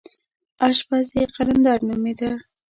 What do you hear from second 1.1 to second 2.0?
یې قلندر